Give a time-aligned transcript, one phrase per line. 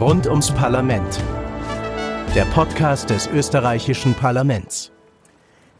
[0.00, 1.20] Rund ums Parlament.
[2.32, 4.92] Der Podcast des österreichischen Parlaments.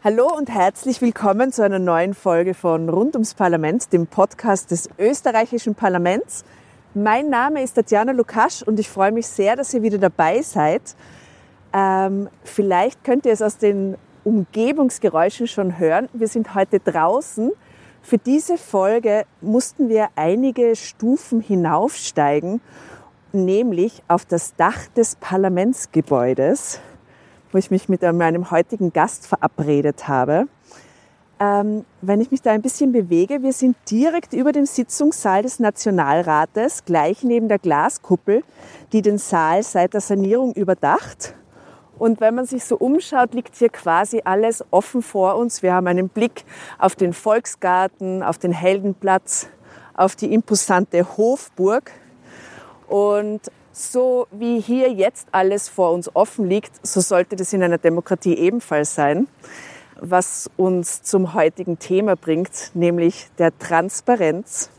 [0.03, 4.89] Hallo und herzlich willkommen zu einer neuen Folge von Rund ums Parlament, dem Podcast des
[4.99, 6.43] österreichischen Parlaments.
[6.93, 10.97] Mein Name ist Tatjana Lukasch und ich freue mich sehr, dass ihr wieder dabei seid.
[11.71, 13.95] Ähm, vielleicht könnt ihr es aus den
[14.25, 16.09] Umgebungsgeräuschen schon hören.
[16.11, 17.51] Wir sind heute draußen.
[18.01, 22.59] Für diese Folge mussten wir einige Stufen hinaufsteigen
[23.33, 26.79] nämlich auf das Dach des Parlamentsgebäudes,
[27.51, 30.47] wo ich mich mit meinem heutigen Gast verabredet habe.
[31.41, 35.59] Ähm, wenn ich mich da ein bisschen bewege, wir sind direkt über dem Sitzungssaal des
[35.59, 38.43] Nationalrates, gleich neben der Glaskuppel,
[38.91, 41.35] die den Saal seit der Sanierung überdacht.
[41.97, 45.63] Und wenn man sich so umschaut, liegt hier quasi alles offen vor uns.
[45.63, 46.43] Wir haben einen Blick
[46.77, 49.47] auf den Volksgarten, auf den Heldenplatz,
[49.93, 51.91] auf die imposante Hofburg,
[52.89, 57.77] und so wie hier jetzt alles vor uns offen liegt, so sollte das in einer
[57.77, 59.27] Demokratie ebenfalls sein.
[60.01, 64.71] Was uns zum heutigen Thema bringt, nämlich der Transparenz,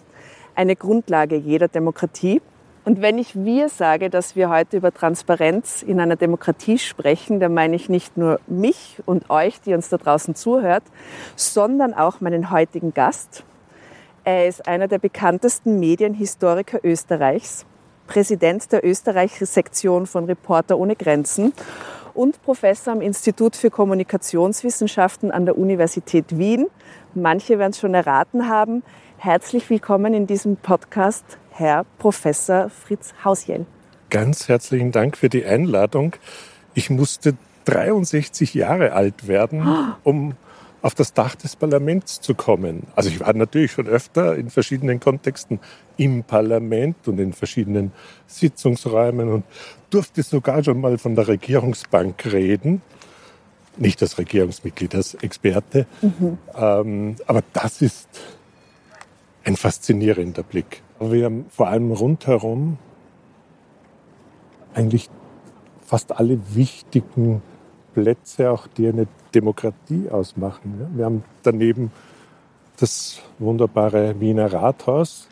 [0.54, 2.42] eine Grundlage jeder Demokratie.
[2.84, 7.54] Und wenn ich wir sage, dass wir heute über Transparenz in einer Demokratie sprechen, dann
[7.54, 10.82] meine ich nicht nur mich und euch, die uns da draußen zuhört,
[11.36, 13.44] sondern auch meinen heutigen Gast.
[14.24, 17.66] Er ist einer der bekanntesten Medienhistoriker Österreichs
[18.11, 21.53] Präsident der Österreich-Sektion von Reporter ohne Grenzen
[22.12, 26.66] und Professor am Institut für Kommunikationswissenschaften an der Universität Wien.
[27.14, 28.83] Manche werden es schon erraten haben.
[29.16, 33.64] Herzlich willkommen in diesem Podcast, Herr Professor Fritz Hausjell.
[34.11, 36.16] Ganz herzlichen Dank für die Einladung.
[36.75, 40.34] Ich musste 63 Jahre alt werden, um
[40.83, 42.88] auf das Dach des Parlaments zu kommen.
[42.97, 45.61] Also ich war natürlich schon öfter in verschiedenen Kontexten
[46.00, 47.92] im Parlament und in verschiedenen
[48.26, 49.44] Sitzungsräumen und
[49.90, 52.80] durfte sogar schon mal von der Regierungsbank reden.
[53.76, 55.86] Nicht als Regierungsmitglied, als Experte.
[56.00, 56.38] Mhm.
[56.56, 58.08] Ähm, aber das ist
[59.44, 60.82] ein faszinierender Blick.
[61.00, 62.78] Wir haben vor allem rundherum
[64.72, 65.10] eigentlich
[65.84, 67.42] fast alle wichtigen
[67.92, 70.91] Plätze, auch die eine Demokratie ausmachen.
[70.94, 71.92] Wir haben daneben
[72.78, 75.28] das wunderbare Wiener Rathaus,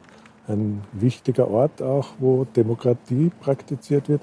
[0.49, 4.23] ein wichtiger Ort auch, wo Demokratie praktiziert wird.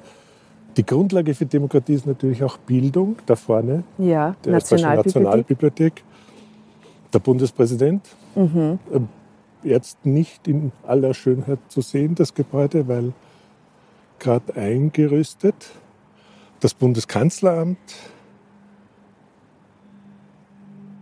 [0.77, 5.15] Die Grundlage für Demokratie ist natürlich auch Bildung, da vorne, ja, der Nationalbibliothek.
[5.15, 6.03] Nationalbibliothek.
[7.13, 8.03] Der Bundespräsident,
[8.35, 8.79] mhm.
[8.93, 9.07] Ähm,
[9.63, 13.13] jetzt nicht in aller Schönheit zu sehen, das Gebäude, weil
[14.19, 15.55] gerade eingerüstet.
[16.59, 17.77] Das Bundeskanzleramt,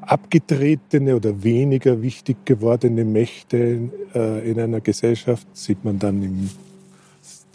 [0.08, 6.50] abgetretene oder weniger wichtig gewordene Mächte äh, in einer Gesellschaft sieht man dann im,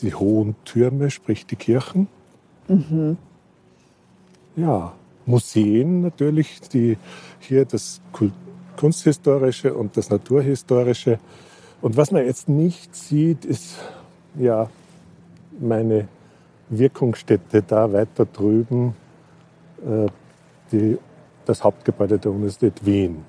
[0.03, 2.08] die hohen Türme, sprich die Kirchen.
[2.69, 3.16] Mhm.
[4.56, 4.92] Ja,
[5.26, 6.97] Museen natürlich, die
[7.41, 8.00] hier das
[8.76, 11.19] Kunsthistorische und das Naturhistorische.
[11.81, 13.76] Und was man jetzt nicht sieht, ist
[14.38, 14.69] ja
[15.60, 16.08] meine
[16.70, 18.94] Wirkungsstätte da weiter drüben,
[19.84, 20.06] äh,
[20.72, 20.98] die
[21.48, 23.25] das Hauptgebäude der Universität Wien.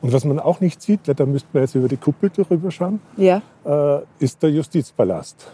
[0.00, 3.00] Und was man auch nicht sieht, da müsste man jetzt über die Kuppel drüber schauen,
[3.16, 3.42] ja.
[3.64, 5.52] äh, ist der Justizpalast.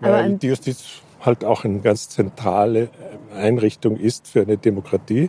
[0.00, 2.88] Aber weil die Justiz halt auch eine ganz zentrale
[3.34, 5.28] Einrichtung ist für eine Demokratie,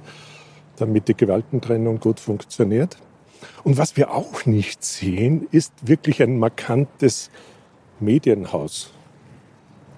[0.77, 2.97] damit die Gewaltentrennung gut funktioniert.
[3.63, 7.29] Und was wir auch nicht sehen, ist wirklich ein markantes
[7.99, 8.91] Medienhaus.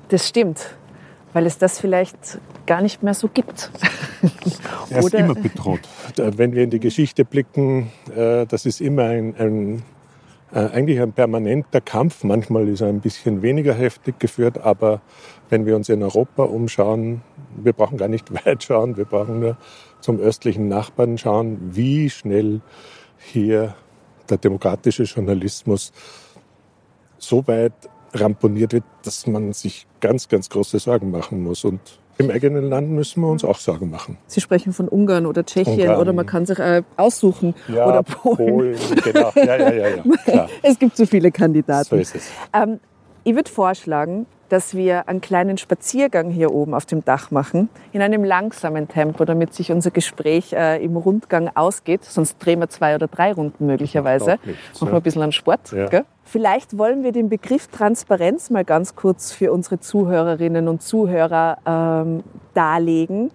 [0.09, 0.75] Das stimmt
[1.33, 3.71] weil es das vielleicht gar nicht mehr so gibt.
[4.89, 5.81] Er ist immer bedroht.
[6.15, 9.83] Wenn wir in die Geschichte blicken, äh, das ist immer ein, ein
[10.53, 12.23] äh, eigentlich ein permanenter Kampf.
[12.23, 15.01] Manchmal ist er ein bisschen weniger heftig geführt, aber
[15.49, 17.21] wenn wir uns in Europa umschauen,
[17.55, 19.57] wir brauchen gar nicht weit schauen, wir brauchen nur
[19.99, 22.61] zum östlichen Nachbarn schauen, wie schnell
[23.17, 23.75] hier
[24.29, 25.91] der demokratische Journalismus
[27.17, 27.73] so weit
[28.13, 31.65] ramponiert wird, dass man sich ganz, ganz große Sorgen machen muss.
[31.65, 31.79] Und
[32.17, 34.17] im eigenen Land müssen wir uns auch Sorgen machen.
[34.27, 35.99] Sie sprechen von Ungarn oder Tschechien Ungarn.
[35.99, 37.55] oder man kann sich äh, aussuchen.
[37.67, 38.37] Ja, oder Polen.
[38.37, 39.31] Polen genau.
[39.35, 40.03] Ja, ja, ja, ja.
[40.25, 40.49] Klar.
[40.61, 41.89] Es gibt so viele Kandidaten.
[41.89, 42.29] So ist es.
[42.53, 42.79] Ähm,
[43.23, 48.03] ich würde vorschlagen, dass wir einen kleinen Spaziergang hier oben auf dem Dach machen, in
[48.03, 52.05] einem langsamen Tempo, damit sich unser Gespräch äh, im Rundgang ausgeht.
[52.05, 54.37] Sonst drehen wir zwei oder drei Runden möglicherweise.
[54.45, 55.71] Nichts, Machen wir ein bisschen an Sport.
[55.71, 56.03] Ja.
[56.23, 62.23] Vielleicht wollen wir den Begriff Transparenz mal ganz kurz für unsere Zuhörerinnen und Zuhörer ähm,
[62.53, 63.31] darlegen.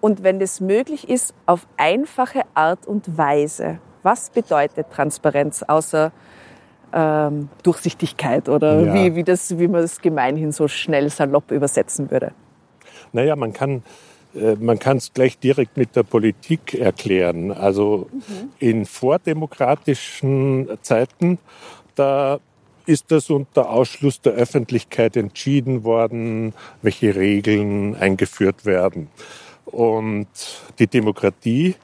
[0.00, 3.80] Und wenn das möglich ist, auf einfache Art und Weise.
[4.02, 6.10] Was bedeutet Transparenz, außer
[6.94, 8.94] ähm, Durchsichtigkeit oder ja.
[8.94, 12.32] wie, wie, das, wie man das gemeinhin so schnell salopp übersetzen würde?
[13.12, 13.82] Naja, man kann
[14.34, 17.52] äh, man kann es gleich direkt mit der Politik erklären.
[17.52, 18.50] Also mhm.
[18.58, 21.38] in vordemokratischen Zeiten,
[21.94, 22.40] da
[22.86, 26.52] ist das unter Ausschluss der Öffentlichkeit entschieden worden,
[26.82, 29.08] welche Regeln eingeführt werden.
[29.64, 30.28] Und
[30.78, 31.76] die Demokratie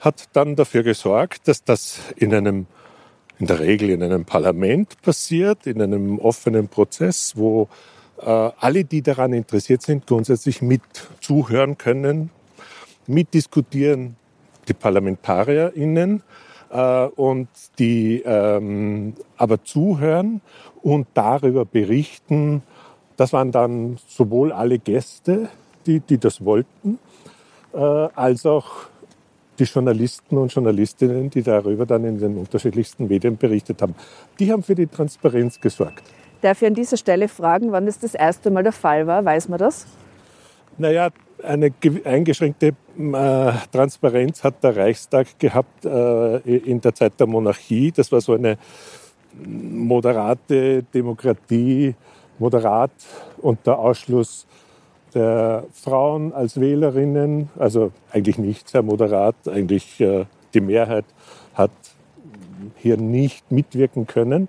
[0.00, 2.66] hat dann dafür gesorgt, dass das in einem,
[3.42, 7.68] in der Regel in einem Parlament passiert, in einem offenen Prozess, wo
[8.20, 10.82] äh, alle, die daran interessiert sind, grundsätzlich mit
[11.20, 12.30] zuhören können,
[13.08, 14.14] mitdiskutieren,
[14.68, 16.22] die ParlamentarierInnen
[16.70, 17.48] äh, und
[17.80, 20.40] die ähm, aber zuhören
[20.80, 22.62] und darüber berichten.
[23.16, 25.48] Das waren dann sowohl alle Gäste,
[25.86, 27.00] die, die das wollten,
[27.72, 28.91] äh, als auch
[29.58, 33.94] die Journalisten und Journalistinnen, die darüber dann in den unterschiedlichsten Medien berichtet haben.
[34.38, 36.02] Die haben für die Transparenz gesorgt.
[36.40, 39.24] Darf ich an dieser Stelle fragen, wann das das erste Mal der Fall war?
[39.24, 39.86] Weiß man das?
[40.78, 41.10] Naja,
[41.42, 41.72] eine
[42.04, 47.92] eingeschränkte äh, Transparenz hat der Reichstag gehabt äh, in der Zeit der Monarchie.
[47.92, 48.58] Das war so eine
[49.44, 51.94] moderate Demokratie,
[52.38, 52.92] moderat
[53.38, 54.46] unter Ausschluss
[55.14, 61.04] der Frauen als Wählerinnen, also eigentlich nicht sehr moderat, eigentlich äh, die Mehrheit
[61.54, 61.70] hat
[62.76, 64.48] hier nicht mitwirken können.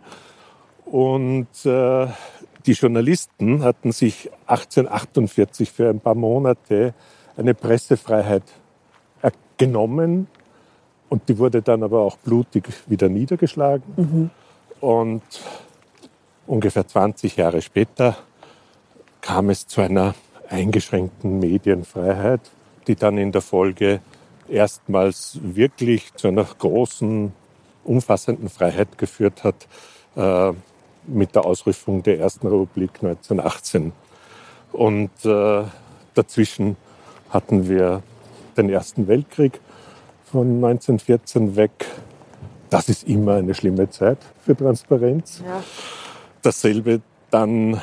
[0.86, 2.07] Und äh,
[2.65, 6.94] die Journalisten hatten sich 1848 für ein paar Monate
[7.36, 8.44] eine Pressefreiheit
[9.57, 10.27] genommen
[11.10, 13.83] und die wurde dann aber auch blutig wieder niedergeschlagen.
[13.95, 14.30] Mhm.
[14.81, 15.24] Und
[16.48, 18.18] ungefähr 20 Jahre später
[19.21, 20.15] kam es zu einer
[20.53, 22.41] eingeschränkten Medienfreiheit,
[22.88, 24.00] die dann in der Folge
[24.47, 27.33] erstmals wirklich zu einer großen,
[27.83, 29.67] umfassenden Freiheit geführt hat
[30.15, 30.53] äh,
[31.07, 33.91] mit der Ausrufung der Ersten Republik 1918.
[34.71, 35.63] Und äh,
[36.13, 36.77] dazwischen
[37.29, 38.03] hatten wir
[38.55, 39.59] den Ersten Weltkrieg
[40.31, 41.88] von 1914 weg.
[42.69, 45.41] Das ist immer eine schlimme Zeit für Transparenz.
[45.45, 45.63] Ja.
[46.41, 47.01] Dasselbe
[47.31, 47.81] dann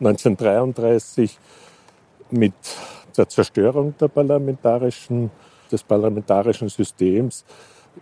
[0.00, 1.38] 1933
[2.32, 2.54] mit
[3.16, 5.30] der Zerstörung der parlamentarischen,
[5.70, 7.44] des parlamentarischen Systems.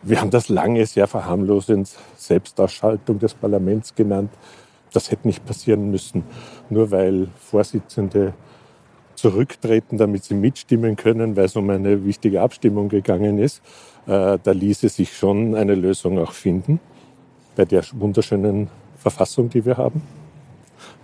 [0.02, 4.30] Wir haben das lange sehr verharmlosend Selbstausschaltung des Parlaments genannt.
[4.92, 6.24] Das hätte nicht passieren müssen,
[6.70, 8.34] nur weil Vorsitzende
[9.14, 13.60] zurücktreten, damit sie mitstimmen können, weil es um eine wichtige Abstimmung gegangen ist.
[14.06, 16.80] Äh, da ließe sich schon eine Lösung auch finden
[17.56, 20.02] bei der wunderschönen Verfassung, die wir haben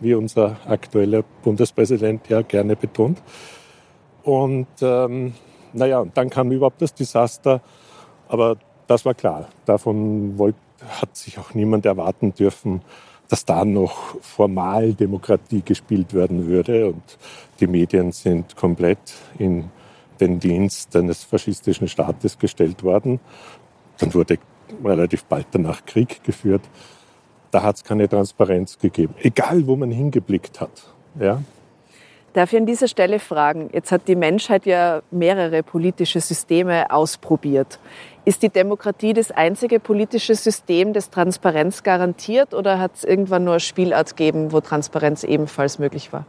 [0.01, 3.23] wie unser aktueller Bundespräsident ja gerne betont.
[4.23, 5.35] Und ähm,
[5.73, 7.61] naja, und dann kam überhaupt das Desaster,
[8.29, 8.57] aber
[8.87, 9.49] das war klar.
[9.67, 10.57] Davon wollt,
[10.87, 12.83] hat sich auch niemand erwarten dürfen,
[13.29, 16.89] dass da noch formal Demokratie gespielt werden würde.
[16.89, 17.19] Und
[17.61, 18.99] die Medien sind komplett
[19.39, 19.71] in
[20.21, 23.21] den Dienst eines faschistischen Staates gestellt worden.
[23.99, 24.39] Dann wurde
[24.85, 26.63] relativ bald danach Krieg geführt
[27.55, 30.71] da hat es keine Transparenz gegeben, egal wo man hingeblickt hat.
[31.21, 31.41] Ja?
[32.33, 37.79] Darf ich an dieser Stelle fragen, jetzt hat die Menschheit ja mehrere politische Systeme ausprobiert.
[38.25, 43.55] Ist die Demokratie das einzige politische System, das Transparenz garantiert oder hat es irgendwann nur
[43.55, 46.27] eine Spielart gegeben, wo Transparenz ebenfalls möglich war?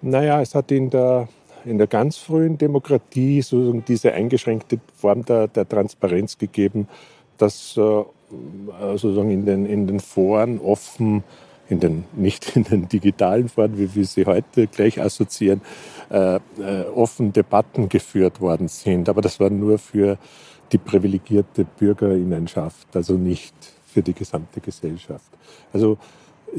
[0.00, 1.28] Naja, es hat in der,
[1.66, 6.88] in der ganz frühen Demokratie so diese eingeschränkte Form der, der Transparenz gegeben,
[7.36, 8.04] dass äh,
[8.96, 11.24] sozusagen in den, in den Foren offen,
[11.68, 15.60] in den, nicht in den digitalen Foren, wie wir sie heute gleich assoziieren,
[16.10, 16.40] äh, äh,
[16.94, 19.08] offen Debatten geführt worden sind.
[19.08, 20.18] Aber das war nur für
[20.72, 23.54] die privilegierte Bürgerinnenschaft, also nicht
[23.86, 25.30] für die gesamte Gesellschaft.
[25.72, 25.98] Also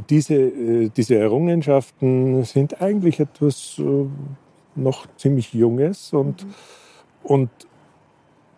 [0.10, 4.06] diese, äh, diese Errungenschaften sind eigentlich etwas äh,
[4.76, 6.54] noch ziemlich Junges und, mhm.
[7.24, 7.50] und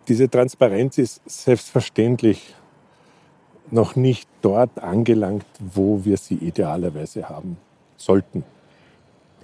[0.08, 2.54] diese Transparenz ist selbstverständlich
[3.72, 7.56] noch nicht dort angelangt, wo wir sie idealerweise haben
[7.96, 8.44] sollten.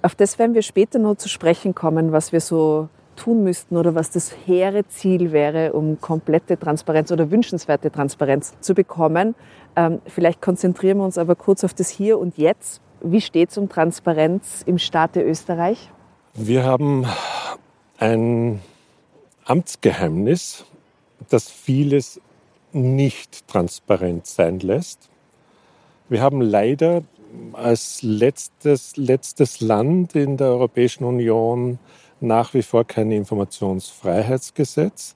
[0.01, 3.95] Auf das werden wir später noch zu sprechen kommen, was wir so tun müssten oder
[3.95, 9.35] was das hehre Ziel wäre, um komplette Transparenz oder wünschenswerte Transparenz zu bekommen.
[9.75, 12.79] Ähm, vielleicht konzentrieren wir uns aber kurz auf das Hier und Jetzt.
[13.01, 15.91] Wie steht es um Transparenz im Staate Österreich?
[16.33, 17.05] Wir haben
[17.97, 18.61] ein
[19.45, 20.65] Amtsgeheimnis,
[21.29, 22.21] das vieles
[22.73, 25.09] nicht transparent sein lässt.
[26.09, 27.03] Wir haben leider
[27.53, 31.77] als letztes, letztes Land in der Europäischen Union
[32.19, 35.15] nach wie vor kein Informationsfreiheitsgesetz.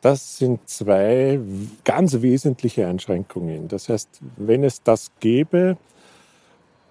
[0.00, 1.40] Das sind zwei
[1.84, 3.68] ganz wesentliche Einschränkungen.
[3.68, 5.76] Das heißt, wenn es das gäbe,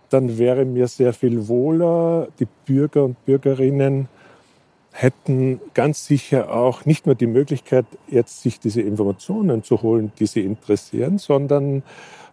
[0.10, 2.28] dann wäre mir sehr viel wohler.
[2.40, 4.10] Die Bürger und Bürgerinnen
[5.00, 10.26] hätten ganz sicher auch nicht nur die Möglichkeit, jetzt sich diese Informationen zu holen, die
[10.26, 11.84] sie interessieren, sondern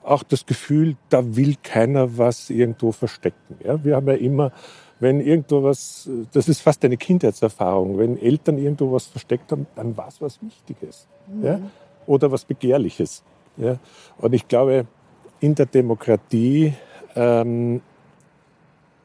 [0.02, 3.58] auch das Gefühl, da will keiner was irgendwo verstecken.
[3.62, 4.50] Ja, wir haben ja immer,
[4.98, 9.94] wenn irgendwo was, das ist fast eine Kindheitserfahrung, wenn Eltern irgendwo was versteckt haben, dann
[9.98, 11.44] war es was Wichtiges mhm.
[11.44, 11.60] ja,
[12.06, 13.22] oder was Begehrliches.
[13.58, 13.76] Ja.
[14.16, 14.86] Und ich glaube,
[15.40, 16.72] in der Demokratie
[17.14, 17.82] ähm,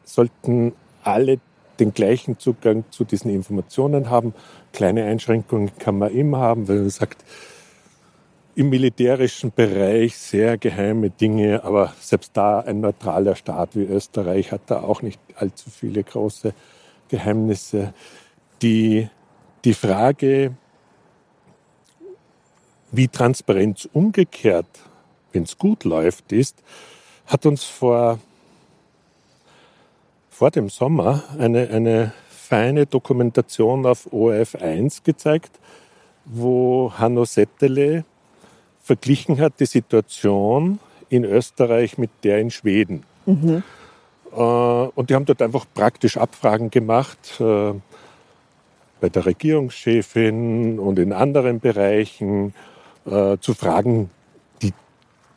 [0.05, 0.71] sollten
[1.03, 1.39] alle
[1.79, 4.33] den gleichen Zugang zu diesen Informationen haben.
[4.73, 7.23] Kleine Einschränkungen kann man immer haben, weil man sagt,
[8.55, 14.61] im militärischen Bereich sehr geheime Dinge, aber selbst da ein neutraler Staat wie Österreich hat
[14.67, 16.53] da auch nicht allzu viele große
[17.07, 17.93] Geheimnisse.
[18.61, 19.07] Die,
[19.63, 20.55] die Frage,
[22.91, 24.67] wie Transparenz umgekehrt,
[25.31, 26.61] wenn es gut läuft, ist,
[27.27, 28.19] hat uns vor,
[30.39, 35.59] vor dem Sommer eine, eine feine Dokumentation auf ORF 1 gezeigt,
[36.23, 38.05] wo Hanno Settele
[38.81, 40.79] verglichen hat die Situation
[41.09, 43.03] in Österreich mit der in Schweden.
[43.25, 43.63] Mhm.
[44.31, 47.73] Äh, und die haben dort einfach praktisch Abfragen gemacht äh,
[49.01, 52.53] bei der Regierungschefin und in anderen Bereichen
[53.05, 54.09] äh, zu Fragen,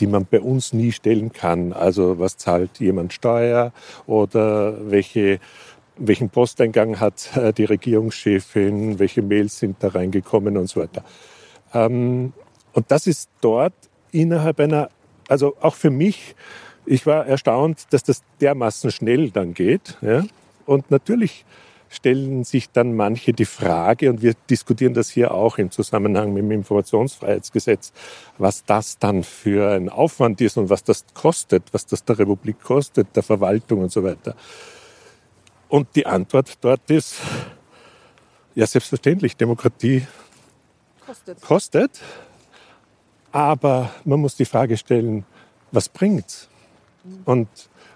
[0.02, 1.72] die man bei uns nie stellen kann.
[1.72, 3.72] Also was zahlt jemand Steuer
[4.06, 5.38] oder welche
[5.96, 11.04] welchen Posteingang hat die Regierungschefin, welche Mails sind da reingekommen und so weiter.
[11.72, 12.32] Ähm,
[12.72, 13.74] und das ist dort
[14.10, 14.88] innerhalb einer,
[15.28, 16.34] also auch für mich,
[16.86, 19.98] ich war erstaunt, dass das dermaßen schnell dann geht.
[20.00, 20.24] Ja?
[20.66, 21.44] Und natürlich
[21.92, 26.42] stellen sich dann manche die Frage, und wir diskutieren das hier auch im Zusammenhang mit
[26.42, 27.92] dem Informationsfreiheitsgesetz,
[28.38, 32.62] was das dann für ein Aufwand ist und was das kostet, was das der Republik
[32.62, 34.34] kostet, der Verwaltung und so weiter.
[35.68, 37.16] Und die Antwort dort ist,
[38.54, 40.06] ja selbstverständlich, Demokratie
[41.06, 41.40] kostet.
[41.42, 42.00] kostet
[43.32, 45.24] aber man muss die Frage stellen,
[45.72, 46.48] was bringt's?
[47.24, 47.48] Und,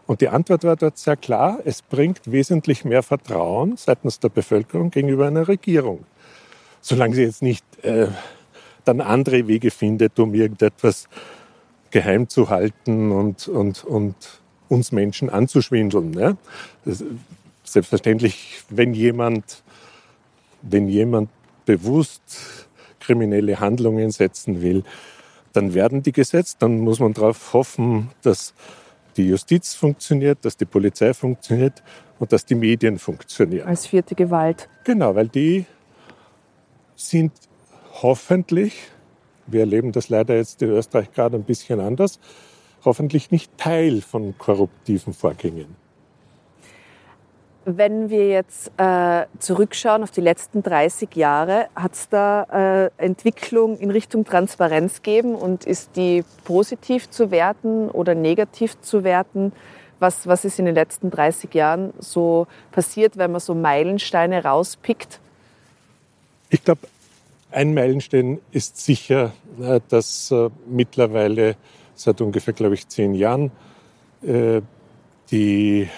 [0.06, 4.90] und die Antwort war dort sehr klar, es bringt wesentlich mehr Vertrauen seitens der Bevölkerung
[4.90, 6.04] gegenüber einer Regierung.
[6.80, 8.08] Solange sie jetzt nicht äh,
[8.84, 11.08] dann andere Wege findet, um irgendetwas
[11.90, 14.14] geheim zu halten und, und, und
[14.68, 16.12] uns Menschen anzuschwindeln.
[16.12, 16.36] Ja?
[17.64, 19.62] selbstverständlich, wenn jemand,
[20.62, 21.30] wenn jemand
[21.64, 22.68] bewusst
[23.00, 24.84] kriminelle Handlungen setzen will,
[25.52, 26.58] dann werden die gesetzt.
[26.60, 28.54] Dann muss man darauf hoffen, dass
[29.16, 31.82] die Justiz funktioniert, dass die Polizei funktioniert
[32.18, 33.66] und dass die Medien funktionieren.
[33.66, 34.68] Als vierte Gewalt.
[34.84, 35.66] Genau, weil die
[36.94, 37.32] sind
[38.02, 38.74] hoffentlich,
[39.46, 42.18] wir erleben das leider jetzt in Österreich gerade ein bisschen anders,
[42.84, 45.76] hoffentlich nicht Teil von korruptiven Vorgängen.
[47.68, 53.76] Wenn wir jetzt äh, zurückschauen auf die letzten 30 Jahre, hat es da äh, Entwicklung
[53.76, 59.50] in Richtung Transparenz gegeben und ist die positiv zu werten oder negativ zu werten?
[59.98, 65.18] Was, was ist in den letzten 30 Jahren so passiert, wenn man so Meilensteine rauspickt?
[66.50, 66.82] Ich glaube,
[67.50, 71.56] ein Meilenstein ist sicher, äh, dass äh, mittlerweile
[71.96, 73.50] seit ungefähr, glaube ich, zehn Jahren
[74.22, 74.60] äh,
[75.32, 75.88] die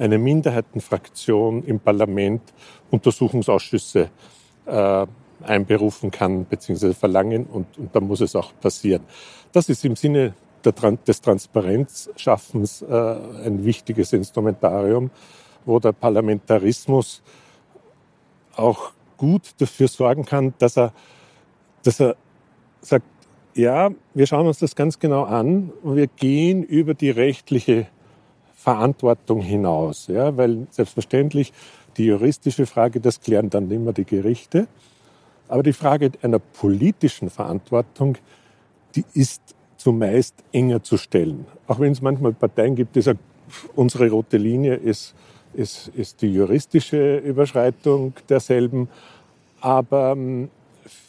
[0.00, 2.42] eine Minderheitenfraktion im Parlament
[2.90, 4.08] Untersuchungsausschüsse
[4.66, 5.06] äh,
[5.42, 6.94] einberufen kann bzw.
[6.94, 9.02] verlangen und, und da muss es auch passieren.
[9.52, 10.72] Das ist im Sinne der,
[11.06, 12.94] des Transparenzschaffens äh,
[13.44, 15.10] ein wichtiges Instrumentarium,
[15.64, 17.22] wo der Parlamentarismus
[18.56, 20.92] auch gut dafür sorgen kann, dass er,
[21.82, 22.16] dass er
[22.80, 23.04] sagt,
[23.54, 27.86] ja, wir schauen uns das ganz genau an und wir gehen über die rechtliche
[28.60, 30.06] Verantwortung hinaus.
[30.06, 31.52] Ja, weil selbstverständlich
[31.96, 34.68] die juristische Frage, das klären dann immer die Gerichte.
[35.48, 38.18] Aber die Frage einer politischen Verantwortung,
[38.94, 39.40] die ist
[39.78, 41.46] zumeist enger zu stellen.
[41.66, 43.18] Auch wenn es manchmal Parteien gibt, die sagen,
[43.74, 45.14] unsere rote Linie ist,
[45.54, 48.88] ist, ist die juristische Überschreitung derselben.
[49.60, 50.50] Aber ähm,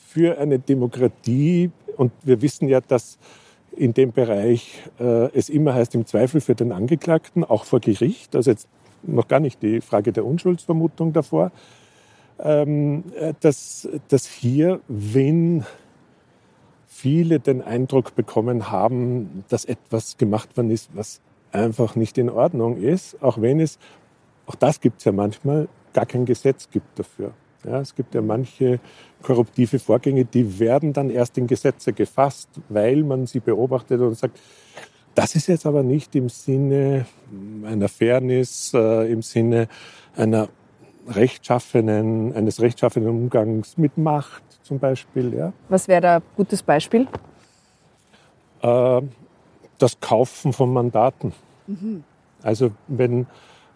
[0.07, 3.19] für eine Demokratie, und wir wissen ja, dass
[3.75, 8.35] in dem Bereich äh, es immer heißt, im Zweifel für den Angeklagten, auch vor Gericht,
[8.35, 8.67] also jetzt
[9.03, 11.51] noch gar nicht die Frage der Unschuldsvermutung davor,
[12.39, 15.65] ähm, äh, dass, dass hier, wenn
[16.87, 22.77] viele den Eindruck bekommen haben, dass etwas gemacht worden ist, was einfach nicht in Ordnung
[22.77, 23.79] ist, auch wenn es,
[24.45, 27.33] auch das gibt es ja manchmal, gar kein Gesetz gibt dafür.
[27.63, 28.79] Ja, es gibt ja manche
[29.21, 34.39] korruptive Vorgänge, die werden dann erst in Gesetze gefasst, weil man sie beobachtet und sagt,
[35.15, 37.05] das ist jetzt aber nicht im Sinne
[37.65, 39.67] einer Fairness, äh, im Sinne
[40.15, 40.49] einer
[41.07, 45.33] rechtschaffenen, eines rechtschaffenen Umgangs mit Macht zum Beispiel.
[45.33, 45.53] Ja.
[45.69, 47.07] Was wäre da ein gutes Beispiel?
[48.61, 49.01] Äh,
[49.77, 51.33] das Kaufen von Mandaten.
[51.67, 52.03] Mhm.
[52.43, 53.27] Also wenn,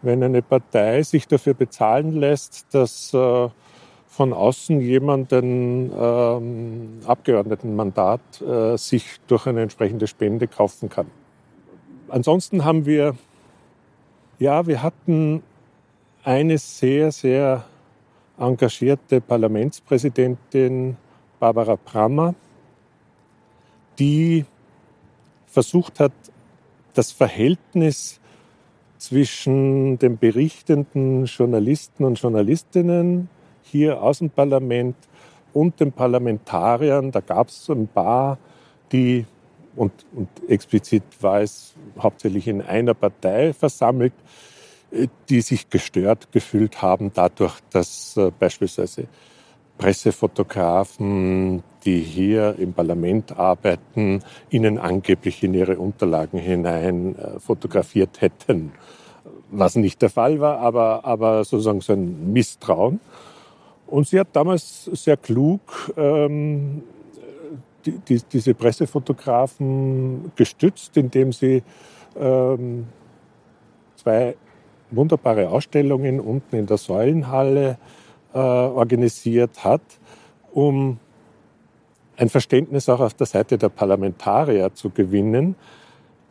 [0.02, 3.50] wenn eine Partei sich dafür bezahlen lässt, dass äh,
[4.16, 11.08] von außen jemand ein ähm, Abgeordnetenmandat äh, sich durch eine entsprechende Spende kaufen kann.
[12.08, 13.18] Ansonsten haben wir,
[14.40, 15.44] ja, wir hatten
[16.24, 17.66] eine sehr, sehr
[18.40, 20.96] engagierte Parlamentspräsidentin,
[21.38, 22.36] Barbara Brammer,
[24.00, 24.46] die
[25.46, 26.14] versucht hat,
[26.94, 28.22] das Verhältnis
[28.98, 33.28] zwischen den berichtenden Journalisten und Journalistinnen
[33.72, 34.96] hier aus dem Parlament
[35.54, 37.12] und den Parlamentariern.
[37.12, 38.38] Da gab es ein paar,
[38.92, 39.26] die,
[39.76, 44.14] und, und explizit war es hauptsächlich in einer Partei versammelt,
[44.92, 49.08] äh, die sich gestört gefühlt haben dadurch, dass äh, beispielsweise
[49.78, 58.72] Pressefotografen, die hier im Parlament arbeiten, ihnen angeblich in ihre Unterlagen hinein äh, fotografiert hätten.
[59.52, 63.00] Was nicht der Fall war, aber, aber sozusagen so ein Misstrauen.
[63.88, 66.84] Und sie hat damals sehr klug ähm,
[67.86, 71.62] die, die, diese Pressefotografen gestützt, indem sie
[72.20, 72.88] ähm,
[73.96, 74.36] zwei
[74.92, 77.78] wunderbare Ausstellungen unten in der Säulenhalle
[78.34, 79.82] äh, organisiert hat,
[80.52, 81.00] um
[82.18, 85.56] ein Verständnis auch auf der Seite der Parlamentarier zu gewinnen,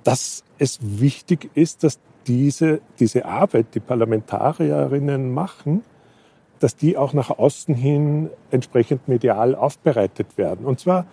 [0.02, 5.82] dass es wichtig ist, dass diese, diese Arbeit, die Parlamentarierinnen machen,
[6.60, 10.64] dass die auch nach außen hin entsprechend medial aufbereitet werden.
[10.64, 11.06] Und zwar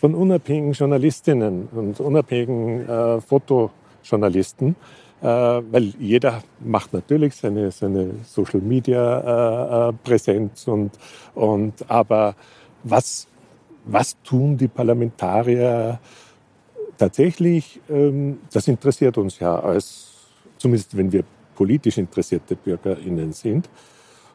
[0.00, 4.76] von unabhängigen Journalistinnen und unabhängigen äh, Fotojournalisten,
[5.20, 10.92] äh, weil jeder macht natürlich seine, seine Social Media äh, äh Präsenz und,
[11.34, 12.34] und aber
[12.82, 13.28] was,
[13.84, 15.98] was tun die Parlamentarier
[16.96, 17.80] tatsächlich?
[17.90, 20.12] Ähm, das interessiert uns ja als,
[20.56, 23.68] zumindest wenn wir politisch interessierte BürgerInnen sind.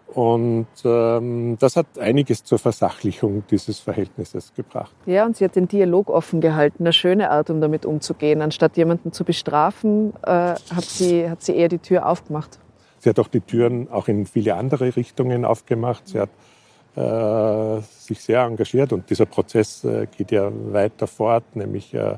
[0.08, 4.96] Und ähm, das hat einiges zur Versachlichung dieses Verhältnisses gebracht.
[5.06, 8.42] Ja, und sie hat den Dialog offen gehalten, eine schöne Art, um damit umzugehen.
[8.42, 12.60] Anstatt jemanden zu bestrafen, äh, hat, sie, hat sie eher die Tür aufgemacht.
[13.00, 16.08] Sie hat auch die Türen auch in viele andere Richtungen aufgemacht.
[16.08, 16.30] Sie hat
[16.96, 22.18] äh, sich sehr engagiert und dieser Prozess äh, geht ja weiter fort, nämlich äh,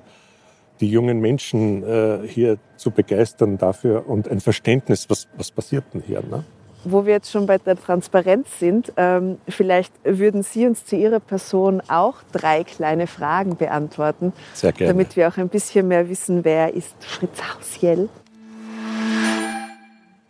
[0.80, 6.02] die jungen Menschen äh, hier zu begeistern dafür und ein Verständnis, was, was passiert denn
[6.02, 6.22] hier.
[6.22, 6.44] Ne?
[6.92, 11.20] Wo wir jetzt schon bei der Transparenz sind, ähm, vielleicht würden Sie uns zu Ihrer
[11.20, 14.34] Person auch drei kleine Fragen beantworten.
[14.54, 14.94] Sehr gerne.
[14.94, 18.10] Damit wir auch ein bisschen mehr wissen, wer ist Fritz Hausiel.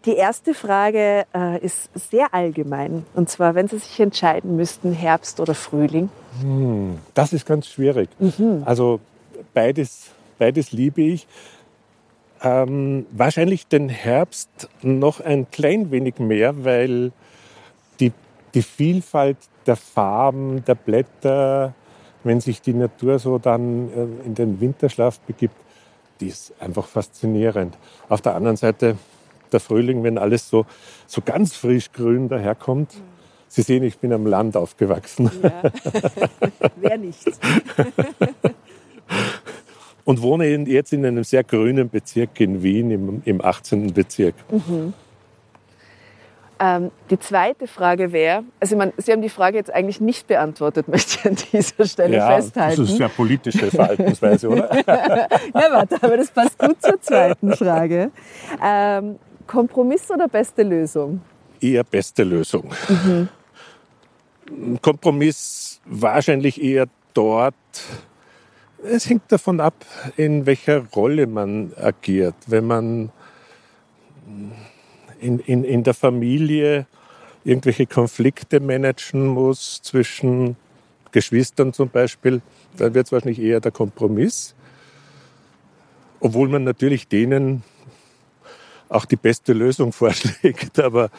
[0.05, 3.05] Die erste Frage äh, ist sehr allgemein.
[3.13, 6.09] Und zwar, wenn Sie sich entscheiden müssten, Herbst oder Frühling?
[6.41, 8.09] Hm, das ist ganz schwierig.
[8.17, 8.63] Mhm.
[8.63, 9.01] Also
[9.53, 10.05] beides,
[10.39, 11.27] beides liebe ich.
[12.43, 17.11] Ähm, wahrscheinlich den Herbst noch ein klein wenig mehr, weil
[17.99, 18.11] die,
[18.53, 21.73] die Vielfalt der Farben, der Blätter,
[22.23, 25.55] wenn sich die Natur so dann äh, in den Winterschlaf begibt,
[26.19, 27.77] die ist einfach faszinierend.
[28.09, 28.97] Auf der anderen Seite
[29.51, 30.65] der Frühling, wenn alles so,
[31.05, 32.93] so ganz frisch grün daherkommt.
[33.47, 35.31] Sie sehen, ich bin am Land aufgewachsen.
[35.41, 35.71] Ja.
[36.75, 37.25] Wer nicht?
[40.07, 43.93] und wohne jetzt in einem sehr grünen Bezirk in Wien, im, im 18.
[43.93, 44.35] Bezirk.
[44.49, 44.93] Mhm.
[46.59, 50.25] Ähm, die zweite Frage wäre, also ich meine, Sie haben die Frage jetzt eigentlich nicht
[50.27, 52.81] beantwortet, möchte ich an dieser Stelle ja, festhalten.
[52.83, 54.73] Das ist ja politische Verhaltensweise, oder?
[54.77, 58.09] ja, warte, aber das passt gut zur zweiten Frage.
[58.63, 61.19] Ähm, Kompromiss oder beste Lösung?
[61.59, 62.71] Eher beste Lösung.
[62.87, 63.27] Mhm.
[64.81, 67.55] Kompromiss wahrscheinlich eher dort,
[68.83, 69.85] es hängt davon ab,
[70.15, 72.35] in welcher Rolle man agiert.
[72.47, 73.11] Wenn man
[75.19, 76.85] in, in, in der Familie
[77.43, 80.57] irgendwelche Konflikte managen muss zwischen
[81.11, 82.41] Geschwistern zum Beispiel,
[82.77, 84.53] dann wird es wahrscheinlich eher der Kompromiss.
[86.19, 87.63] Obwohl man natürlich denen
[88.89, 91.09] auch die beste Lösung vorschlägt, aber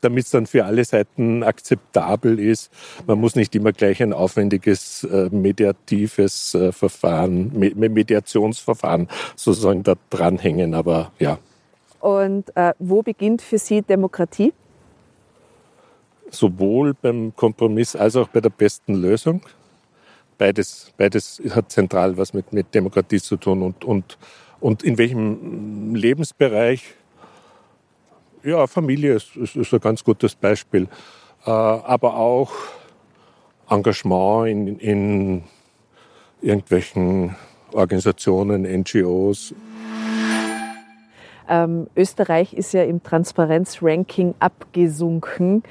[0.00, 2.70] damit es dann für alle Seiten akzeptabel ist.
[3.06, 9.94] Man muss nicht immer gleich ein aufwendiges äh, mediatives äh, Verfahren, Me Mediationsverfahren sozusagen da
[10.10, 11.38] dranhängen, aber ja.
[12.00, 14.52] Und äh, wo beginnt für Sie Demokratie?
[16.30, 19.42] sowohl beim Kompromiss als auch bei der besten Lösung.
[20.36, 24.18] Beides, beides hat zentral was mit, mit Demokratie zu tun und, und,
[24.60, 26.94] und in welchem Lebensbereich.
[28.42, 30.88] Ja, Familie ist, ist, ist ein ganz gutes Beispiel.
[31.44, 32.52] Äh, aber auch
[33.70, 35.44] Engagement in, in
[36.40, 37.36] irgendwelchen
[37.72, 39.54] Organisationen, NGOs.
[41.50, 45.62] Ähm, Österreich ist ja im Transparenzranking abgesunken,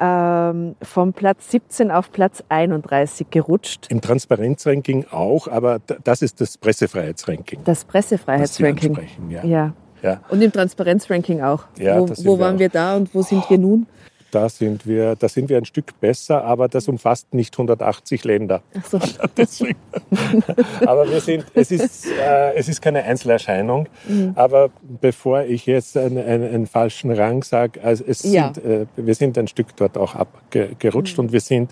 [0.00, 3.86] ähm, vom Platz 17 auf Platz 31 gerutscht.
[3.90, 7.60] Im Transparenzranking auch, aber das ist das Pressefreiheitsranking.
[7.64, 8.98] Das Pressefreiheitsranking.
[9.28, 9.44] Ja.
[9.44, 9.72] ja.
[10.02, 10.20] Ja.
[10.28, 11.64] Und im Transparenzranking auch.
[11.78, 13.86] Ja, wo wo waren wir, wir da und wo sind wir nun?
[14.30, 18.62] Da sind wir, da sind wir ein Stück besser, aber das umfasst nicht 180 Länder.
[18.78, 18.98] Ach so.
[20.86, 23.88] aber wir sind, es ist, äh, es ist keine Einzelerscheinung.
[24.06, 24.32] Mhm.
[24.34, 24.68] Aber
[25.00, 28.52] bevor ich jetzt einen, einen, einen falschen Rang sage, also es ja.
[28.52, 31.24] sind, äh, wir sind ein Stück dort auch abgerutscht mhm.
[31.24, 31.70] und wir sind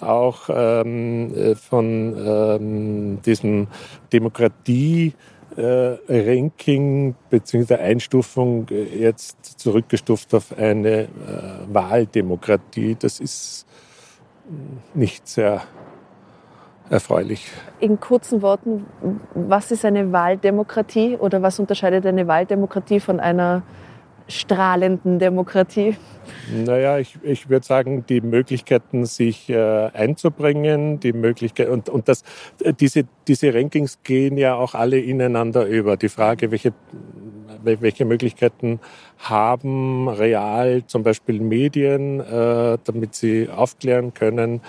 [0.00, 3.66] auch ähm, äh, von ähm, diesem
[4.12, 5.14] Demokratie
[5.56, 7.76] Ranking bzw.
[7.76, 11.08] Einstufung äh, jetzt zurückgestuft auf eine äh,
[11.68, 12.96] Wahldemokratie.
[12.98, 13.66] Das ist
[14.94, 15.62] nicht sehr
[16.90, 17.50] erfreulich.
[17.80, 18.86] In kurzen Worten,
[19.34, 23.62] was ist eine Wahldemokratie oder was unterscheidet eine Wahldemokratie von einer
[24.28, 25.96] strahlenden Demokratie?
[26.52, 32.22] Naja, ich, ich würde sagen, die Möglichkeiten, sich äh, einzubringen, die Möglichkeit und, und das,
[32.62, 35.96] äh, diese, diese Rankings gehen ja auch alle ineinander über.
[35.96, 36.72] Die Frage, welche,
[37.62, 38.80] welche Möglichkeiten
[39.18, 44.60] haben real zum Beispiel Medien, äh, damit sie aufklären können,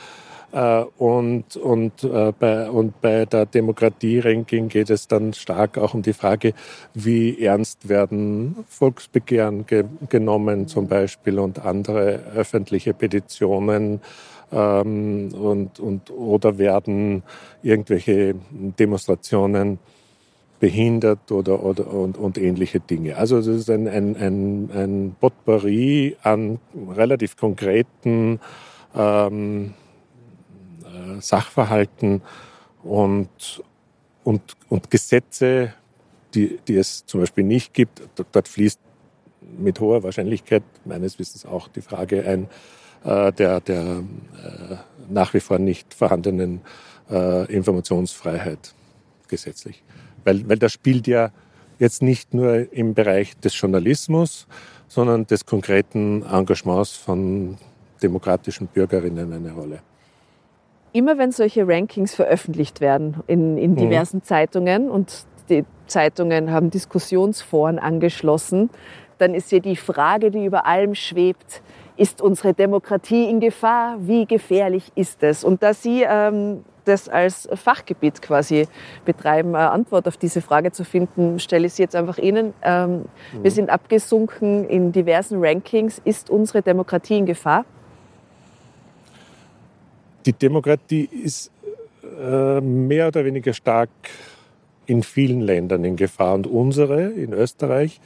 [0.52, 6.14] und, und, äh, bei, und bei der Demokratie-Ranking geht es dann stark auch um die
[6.14, 6.54] Frage,
[6.94, 14.00] wie ernst werden Volksbegehren ge genommen zum Beispiel und andere öffentliche Petitionen
[14.52, 17.24] ähm, und, und, oder werden
[17.62, 19.80] irgendwelche Demonstrationen
[20.60, 23.18] behindert oder, oder und, und ähnliche Dinge.
[23.18, 26.60] Also es ist ein, ein, ein, ein Potpourri an
[26.96, 28.40] relativ konkreten
[28.96, 29.74] ähm,
[31.20, 32.22] Sachverhalten
[32.84, 33.63] und,
[34.24, 35.74] und, und Gesetze,
[36.34, 38.02] die, die es zum Beispiel nicht gibt.
[38.32, 38.80] Dort fließt
[39.58, 42.48] mit hoher Wahrscheinlichkeit meines Wissens auch die Frage ein
[43.04, 44.76] äh, der, der äh,
[45.10, 46.62] nach wie vor nicht vorhandenen
[47.10, 48.74] äh, Informationsfreiheit
[49.28, 49.84] gesetzlich.
[50.24, 51.32] Weil, weil das spielt ja
[51.80, 54.48] jetzt nicht nur im Bereich des Journalismus,
[54.88, 57.58] sondern des konkreten Engagements von
[58.02, 59.82] demokratischen Bürgerinnen eine Rolle
[60.98, 63.76] immer wenn solche Rankings veröffentlicht werden in, in mhm.
[63.76, 64.24] diversen mhm.
[64.24, 68.70] Zeitungen und die Zeitungen haben Diskussionsforen angeschlossen,
[69.18, 71.62] dann ist ja die Frage, die über allem schwebt,
[71.96, 73.98] ist unsere Demokratie in Gefahr?
[74.00, 75.44] Wie gefährlich ist es?
[75.44, 78.68] Und da Sie ähm, das als Fachgebiet quasi
[79.06, 82.54] betreiben, eine Antwort auf diese Frage zu finden, stelle ich sie jetzt einfach Ihnen.
[82.64, 83.06] Ähm, mhm.
[83.44, 86.00] Wir sind abgesunken in diversen Rankings.
[86.04, 87.66] Ist unsere Demokratie in Gefahr?
[90.28, 91.52] Die Demokratie ist
[92.04, 93.90] äh, mehr oder weniger stark
[94.86, 96.36] in vielen Ländern in Gefahr.
[96.36, 98.00] Und unsere in Österreich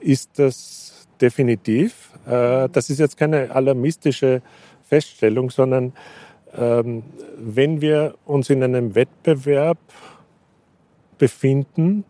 [0.00, 2.10] ist das definitiv.
[2.26, 4.42] Äh, das ist jetzt keine alarmistische
[4.82, 5.92] Feststellung, sondern
[6.54, 7.04] ähm,
[7.38, 9.78] wenn wir uns in einem Wettbewerb
[11.18, 12.04] befinden,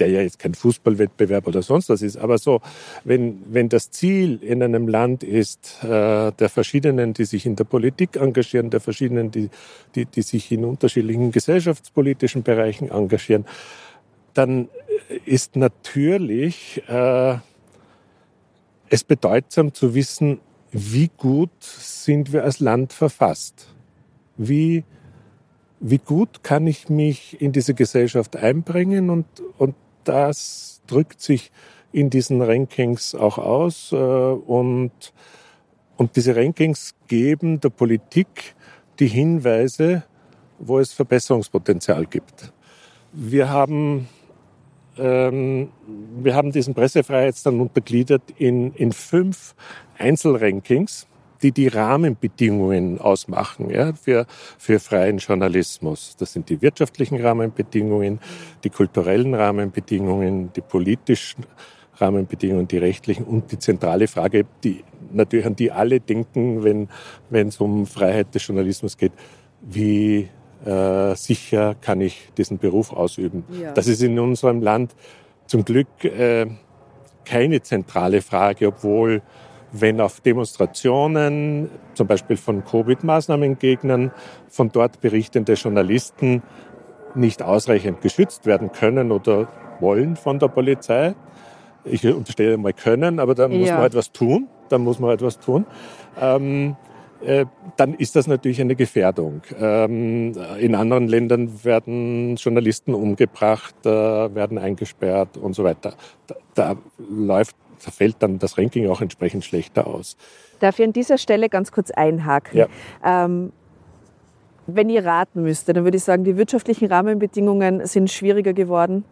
[0.00, 2.60] der ja jetzt kein Fußballwettbewerb oder sonst was ist, aber so,
[3.04, 7.64] wenn, wenn das Ziel in einem Land ist, äh, der verschiedenen, die sich in der
[7.64, 9.50] Politik engagieren, der verschiedenen, die,
[9.94, 13.44] die, die sich in unterschiedlichen gesellschaftspolitischen Bereichen engagieren,
[14.34, 14.68] dann
[15.24, 17.36] ist natürlich äh,
[18.88, 20.40] es bedeutsam zu wissen,
[20.72, 23.68] wie gut sind wir als Land verfasst?
[24.36, 24.84] Wie,
[25.80, 29.26] wie gut kann ich mich in diese Gesellschaft einbringen und,
[29.58, 31.50] und das drückt sich
[31.92, 33.92] in diesen Rankings auch aus.
[33.92, 34.92] Äh, und,
[35.96, 38.54] und diese Rankings geben der Politik
[38.98, 40.04] die Hinweise,
[40.58, 42.52] wo es Verbesserungspotenzial gibt.
[43.12, 44.08] Wir haben,
[44.98, 45.70] ähm,
[46.22, 49.54] wir haben diesen Pressefreiheitsstand untergliedert in, in fünf
[49.98, 51.06] Einzelrankings
[51.42, 54.26] die die Rahmenbedingungen ausmachen ja, für,
[54.58, 56.16] für freien Journalismus.
[56.18, 58.20] Das sind die wirtschaftlichen Rahmenbedingungen,
[58.64, 61.46] die kulturellen Rahmenbedingungen, die politischen
[61.96, 66.88] Rahmenbedingungen, die rechtlichen und die zentrale Frage, die natürlich an die alle denken, wenn
[67.28, 69.12] wenn es um Freiheit des Journalismus geht,
[69.60, 70.28] wie
[70.64, 73.44] äh, sicher kann ich diesen Beruf ausüben.
[73.60, 73.72] Ja.
[73.72, 74.94] Das ist in unserem Land
[75.46, 76.46] zum Glück äh,
[77.24, 79.22] keine zentrale Frage, obwohl
[79.72, 84.10] wenn auf Demonstrationen, zum Beispiel von Covid-Maßnahmengegnern,
[84.48, 86.42] von dort berichtende Journalisten
[87.14, 89.48] nicht ausreichend geschützt werden können oder
[89.80, 91.14] wollen von der Polizei.
[91.84, 93.76] Ich unterstelle mal können, aber da muss ja.
[93.76, 94.48] man etwas tun.
[94.68, 95.66] Da muss man etwas tun.
[96.20, 96.76] Ähm,
[97.22, 97.44] äh,
[97.76, 99.42] dann ist das natürlich eine Gefährdung.
[99.58, 105.94] Ähm, in anderen Ländern werden Journalisten umgebracht, äh, werden eingesperrt und so weiter.
[106.26, 106.76] Da, da
[107.10, 107.56] läuft,
[107.88, 110.16] fällt dann das Ranking auch entsprechend schlechter aus.
[110.60, 112.58] Darf ich an dieser Stelle ganz kurz einhaken?
[112.58, 112.66] Ja.
[113.04, 113.52] Ähm,
[114.66, 119.04] wenn ihr raten müsstet, dann würde ich sagen, die wirtschaftlichen Rahmenbedingungen sind schwieriger geworden.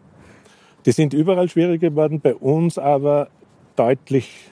[0.85, 3.29] Die sind überall schwieriger geworden, bei uns aber
[3.75, 4.49] deutlich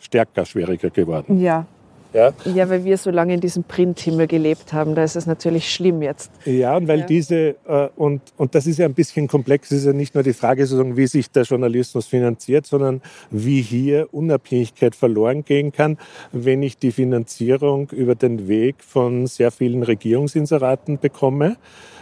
[0.00, 1.40] stärker schwieriger geworden.
[1.40, 1.66] Ja,
[2.12, 2.32] ja.
[2.44, 6.02] ja, weil wir so lange in diesem Printhimmel gelebt haben, da ist es natürlich schlimm
[6.02, 6.30] jetzt.
[6.44, 7.06] Ja, und weil ja.
[7.06, 10.22] diese, äh, und, und das ist ja ein bisschen komplex, es ist ja nicht nur
[10.22, 15.98] die Frage, sozusagen, wie sich der Journalismus finanziert, sondern wie hier Unabhängigkeit verloren gehen kann,
[16.32, 21.56] wenn ich die Finanzierung über den Weg von sehr vielen Regierungsinseraten bekomme.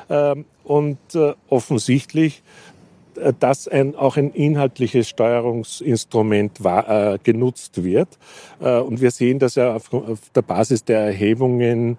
[0.09, 2.42] Ähm, und äh, offensichtlich
[3.38, 8.09] dass ein, auch ein inhaltliches Steuerungsinstrument war, äh, genutzt wird.
[8.61, 11.98] Äh, und wir sehen dass ja auf, auf, der Basis der Erhebungen,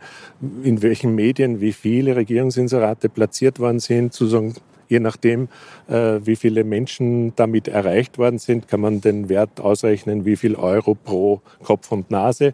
[0.63, 4.56] in welchen Medien wie viele Regierungsinserate platziert worden sind, sozusagen
[4.88, 5.50] Je nachdem,
[5.88, 10.56] äh, wie viele Menschen damit erreicht worden sind, kann man den Wert ausrechnen, wie viel
[10.56, 12.54] Euro pro Kopf und Nase.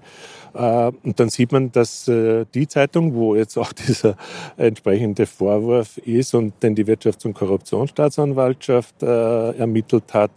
[0.53, 4.17] Äh, und dann sieht man, dass äh, die Zeitung, wo jetzt auch dieser
[4.57, 10.31] entsprechende Vorwurf ist und den die Wirtschafts- und Korruptionsstaatsanwaltschaft ermittelt hat,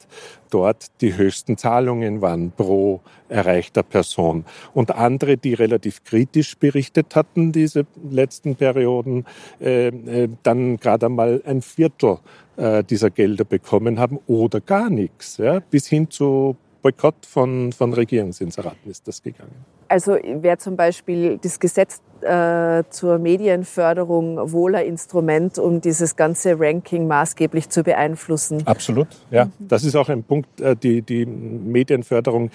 [0.50, 4.44] dort die höchsten Zahlungen waren pro erreichter Person.
[4.74, 9.24] Und andere, die relativ kritisch berichtet hatten, diese letzten Perioden,
[9.61, 12.18] äh, äh, dann gerade einmal ein Viertel
[12.56, 17.92] äh, dieser Gelder bekommen haben oder gar nichts, ja, bis hin zu Boykott von, von
[17.92, 19.75] Regierungsinseraten ist das gegangen.
[19.88, 26.59] Also wäre zum Beispiel das Gesetz äh, zur Medienförderung wohl ein Instrument, um dieses ganze
[26.59, 28.62] Ranking maßgeblich zu beeinflussen?
[28.66, 29.46] Absolut, ja.
[29.46, 29.51] Mhm.
[29.61, 30.61] Das ist auch ein Punkt.
[30.61, 32.51] Äh, die, die Medienförderung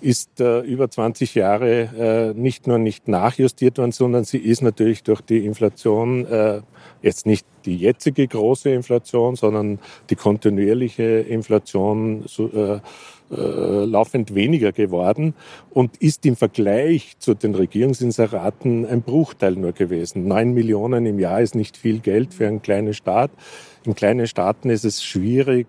[0.00, 5.02] ist äh, über 20 Jahre äh, nicht nur nicht nachjustiert worden, sondern sie ist natürlich
[5.02, 6.60] durch die Inflation, äh,
[7.00, 9.78] jetzt nicht die jetzige große Inflation, sondern
[10.10, 12.80] die kontinuierliche Inflation, so,
[13.30, 15.34] äh, laufend weniger geworden
[15.70, 20.28] und ist im Vergleich zu den Regierungsinseraten ein Bruchteil nur gewesen.
[20.28, 23.30] Neun Millionen im Jahr ist nicht viel Geld für einen kleinen Staat.
[23.84, 25.66] In kleinen Staaten ist es schwierig,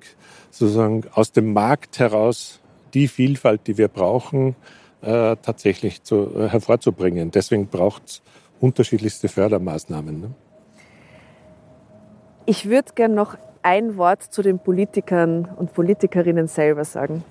[0.52, 2.60] sozusagen aus dem Markt heraus
[2.94, 4.56] die Vielfalt, die wir brauchen,
[5.02, 7.32] äh, tatsächlich zu, äh, hervorzubringen.
[7.32, 8.22] Deswegen braucht es
[8.60, 10.22] unterschiedlichste Fördermaßnahmen.
[10.22, 10.32] Ne?
[12.46, 13.38] Ich würde gerne noch
[13.68, 17.26] ein Wort zu den Politikern und Politikerinnen selber sagen.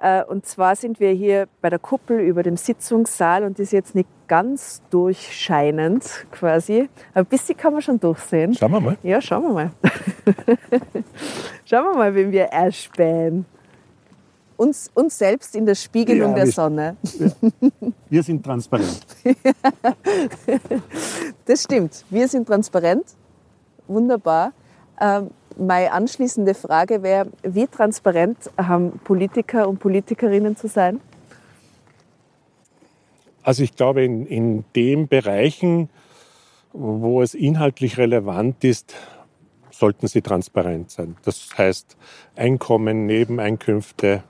[0.00, 3.72] Äh, und zwar sind wir hier bei der Kuppel über dem Sitzungssaal und die ist
[3.72, 6.88] jetzt nicht ganz durchscheinend quasi.
[7.12, 8.54] Aber ein bisschen kann man schon durchsehen.
[8.54, 8.96] Schauen wir mal.
[9.02, 9.70] Ja, schauen wir mal.
[11.66, 13.44] schauen wir mal, wenn wir erspähen.
[14.56, 16.96] Uns, uns selbst in der Spiegelung ja, der wir, Sonne.
[18.08, 19.00] Wir sind transparent.
[21.44, 22.04] das stimmt.
[22.08, 23.04] Wir sind transparent.
[23.86, 24.52] Wunderbar.
[25.56, 31.00] Meine anschließende Frage wäre, wie transparent haben Politiker und Politikerinnen zu sein?
[33.42, 35.90] Also ich glaube, in, in den Bereichen,
[36.72, 38.94] wo es inhaltlich relevant ist,
[39.70, 41.16] sollten sie transparent sein.
[41.24, 41.96] Das heißt
[42.36, 44.22] Einkommen, Nebeneinkünfte,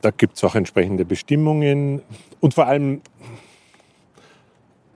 [0.00, 2.02] da gibt es auch entsprechende Bestimmungen
[2.40, 3.02] und vor allem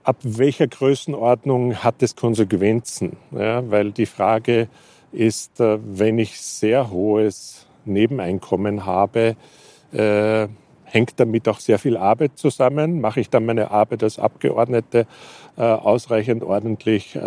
[0.03, 3.17] ab welcher Größenordnung hat es Konsequenzen?
[3.31, 4.67] Ja, weil die Frage,
[5.13, 9.35] ist, äh, wenn ich sehr hohes Nebeneinkommen habe,
[9.91, 10.47] äh,
[10.83, 13.01] hängt damit auch sehr viel Arbeit zusammen.
[13.01, 15.07] Mache ich dann meine Arbeit als Abgeordnete
[15.57, 17.17] äh, ausreichend ordentlich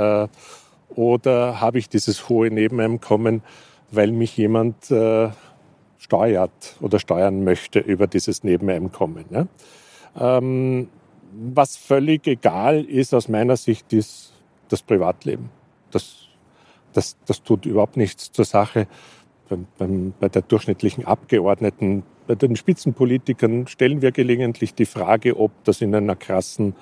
[0.95, 3.43] oder habe ich dieses hohe Nebeneinkommen,
[3.91, 4.77] weil mich jemand
[5.99, 9.25] steuert oder steuern möchte über dieses Nebeneinkommen.
[9.31, 9.49] Ne?
[10.19, 10.89] Ähm,
[11.33, 14.33] was völlig egal ist aus meiner Sicht, ist
[14.69, 15.51] das Privatleben.
[15.91, 16.26] Das
[16.97, 18.87] das, das tut überhaupt nichts zur Sache.
[19.49, 25.53] Beim, beim, bei der durchschnittlichen Abgeordneten, bei den Spitzenpolitikern stellen wir gelegentlich die Frage, ob
[25.65, 26.75] das in einer krassen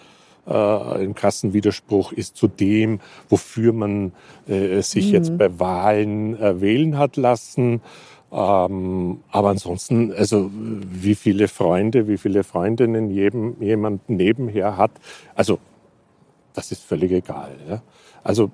[0.47, 4.13] äh, krassen Widerspruch ist zu dem, wofür man
[4.47, 5.13] äh, sich mhm.
[5.13, 7.81] jetzt bei Wahlen äh, wählen hat lassen.
[8.31, 14.91] Ähm, aber ansonsten, also wie viele Freunde, wie viele Freundinnen jedem, jemand nebenher hat,
[15.35, 15.59] also
[16.53, 17.57] das ist völlig egal.
[17.69, 17.83] Ja?
[18.23, 18.51] Also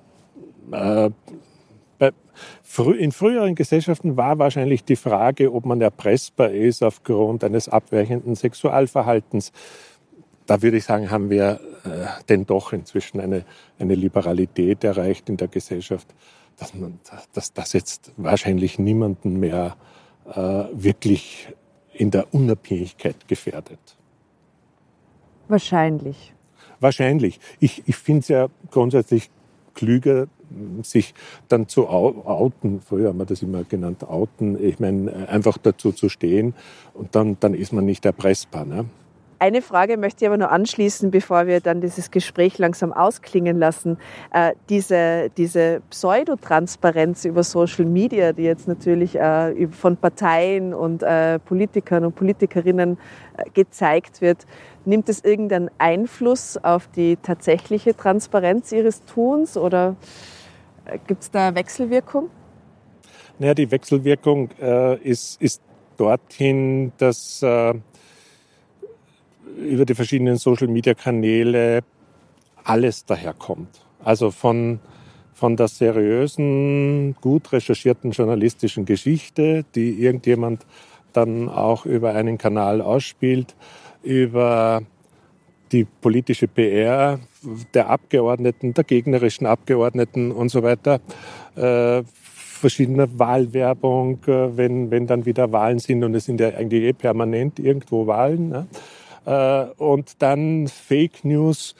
[0.70, 1.10] äh,
[2.96, 9.52] in früheren Gesellschaften war wahrscheinlich die Frage, ob man erpressbar ist aufgrund eines abweichenden Sexualverhaltens.
[10.46, 13.44] Da würde ich sagen, haben wir äh, denn doch inzwischen eine,
[13.78, 16.08] eine Liberalität erreicht in der Gesellschaft,
[16.56, 16.98] dass, man,
[17.32, 19.76] dass das jetzt wahrscheinlich niemanden mehr
[20.34, 21.48] äh, wirklich
[21.92, 23.96] in der Unabhängigkeit gefährdet.
[25.48, 26.34] Wahrscheinlich.
[26.80, 27.40] Wahrscheinlich.
[27.58, 29.30] Ich, ich finde es ja grundsätzlich
[29.74, 30.28] klüger,
[30.82, 31.14] sich
[31.48, 32.80] dann zu outen.
[32.80, 34.62] Früher haben wir das immer genannt, outen.
[34.62, 36.54] Ich meine, einfach dazu zu stehen
[36.94, 38.64] und dann, dann ist man nicht erpressbar.
[38.64, 38.86] Ne?
[39.42, 43.96] Eine Frage möchte ich aber nur anschließen, bevor wir dann dieses Gespräch langsam ausklingen lassen.
[44.34, 51.38] Äh, diese, diese Pseudotransparenz über Social Media, die jetzt natürlich äh, von Parteien und äh,
[51.38, 52.98] Politikern und Politikerinnen
[53.38, 54.46] äh, gezeigt wird,
[54.84, 59.96] nimmt es irgendeinen Einfluss auf die tatsächliche Transparenz ihres Tuns oder
[61.06, 62.30] gibt es da Wechselwirkung?
[63.38, 65.62] Naja, die Wechselwirkung äh, ist, ist
[65.96, 67.42] dorthin, dass
[69.56, 71.82] über die verschiedenen Social-Media-Kanäle
[72.64, 73.84] alles daherkommt.
[74.02, 74.80] Also von,
[75.32, 80.66] von der seriösen, gut recherchierten journalistischen Geschichte, die irgendjemand
[81.12, 83.54] dann auch über einen Kanal ausspielt,
[84.02, 84.82] über
[85.72, 87.18] die politische PR
[87.74, 91.00] der Abgeordneten, der gegnerischen Abgeordneten und so weiter,
[91.56, 92.02] äh,
[92.60, 96.92] verschiedene Wahlwerbung, äh, wenn, wenn dann wieder Wahlen sind und es sind ja eigentlich eh
[96.92, 98.50] permanent irgendwo Wahlen.
[98.50, 98.66] Ne?
[99.24, 101.74] Äh, und dann Fake News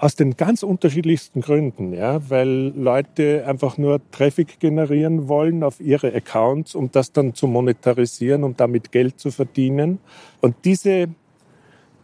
[0.00, 6.14] aus den ganz unterschiedlichsten Gründen, ja, weil Leute einfach nur Traffic generieren wollen auf ihre
[6.14, 9.98] Accounts, um das dann zu monetarisieren, um damit Geld zu verdienen.
[10.40, 11.08] Und diese,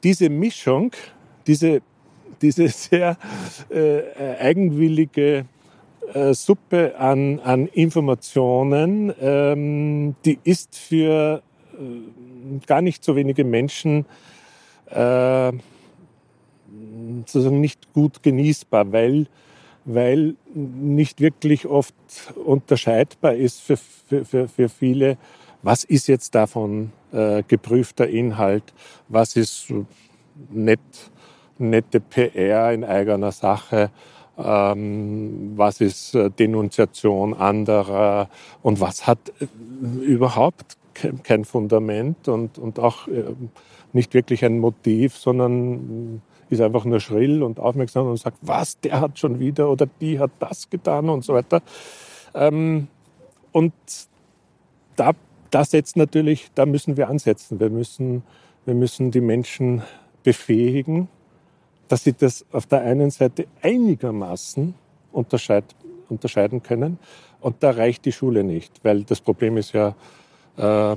[0.04, 0.92] diese Mischung,
[1.46, 1.80] diese,
[2.42, 3.16] diese sehr
[3.70, 4.02] äh,
[4.38, 5.46] eigenwillige
[6.14, 11.42] äh, Suppe an, an Informationen, ähm, die ist für
[11.74, 14.06] äh, gar nicht so wenige Menschen
[14.90, 15.52] äh,
[17.26, 19.26] sozusagen nicht gut genießbar, weil,
[19.84, 21.94] weil nicht wirklich oft
[22.44, 25.18] unterscheidbar ist für, für, für, für viele,
[25.62, 28.62] was ist jetzt davon äh, geprüfter Inhalt,
[29.08, 29.72] was ist
[30.50, 30.80] nett,
[31.58, 33.90] nette PR in eigener Sache,
[34.38, 38.28] ähm, was ist äh, Denunziation anderer
[38.62, 39.46] und was hat äh,
[40.04, 40.76] überhaupt
[41.22, 43.24] kein Fundament und, und auch äh,
[43.92, 49.00] nicht wirklich ein Motiv, sondern ist einfach nur schrill und aufmerksam und sagt, was, der
[49.00, 51.62] hat schon wieder oder die hat das getan und so weiter.
[52.34, 52.88] Ähm,
[53.52, 53.72] und
[54.96, 55.12] da,
[55.50, 57.58] da setzt natürlich, da müssen wir ansetzen.
[57.58, 58.22] Wir müssen,
[58.64, 59.82] wir müssen die Menschen
[60.22, 61.08] befähigen,
[61.88, 64.74] dass sie das auf der einen Seite einigermaßen
[65.12, 65.64] unterscheid,
[66.08, 66.98] unterscheiden können.
[67.40, 69.88] Und da reicht die Schule nicht, weil das Problem ist ja,
[70.56, 70.96] äh,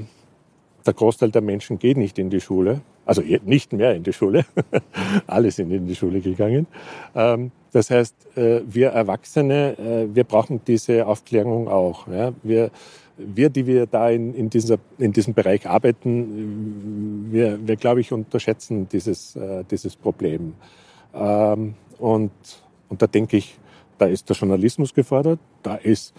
[0.86, 4.45] der Großteil der Menschen geht nicht in die Schule, also nicht mehr in die Schule,
[5.28, 6.67] alle sind in die Schule gegangen.
[7.15, 12.08] Ähm, das heißt, äh, wir Erwachsene, äh, wir brauchen diese Aufklärung auch.
[12.43, 12.71] Wir,
[13.19, 18.12] wir die wir da in, in, dieser, in diesem Bereich arbeiten, wir, wir glaube ich,
[18.12, 20.53] unterschätzen dieses, äh, dieses Problem.
[21.13, 22.32] Ähm, und,
[22.88, 23.58] und da denke ich,
[23.97, 26.13] da ist der Journalismus gefordert, da ist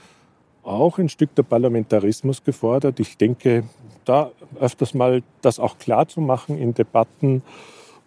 [0.62, 3.00] auch ein Stück der Parlamentarismus gefordert.
[3.00, 3.64] Ich denke,
[4.04, 7.42] da öfters mal das auch klar zu machen in Debatten,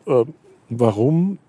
[0.06, 0.24] äh,
[0.70, 1.40] warum,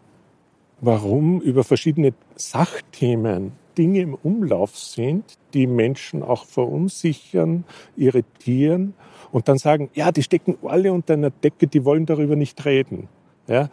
[0.80, 7.64] warum über verschiedene Sachthemen Dinge im Umlauf sind, die Menschen auch verunsichern,
[7.96, 8.94] irritieren
[9.32, 13.08] und dann sagen, ja, die stecken alle unter einer Decke, die wollen darüber nicht reden.
[13.46, 13.68] Ja?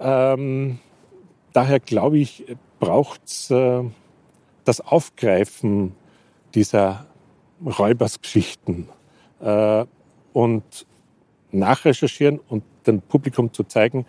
[0.00, 0.78] Ähm,
[1.52, 2.44] daher glaube ich,
[2.78, 3.82] braucht es äh,
[4.64, 5.94] das Aufgreifen
[6.54, 7.06] dieser
[7.64, 8.88] Räubersgeschichten
[9.40, 9.84] äh,
[10.32, 10.86] und
[11.52, 14.06] nachrecherchieren und dem Publikum zu zeigen,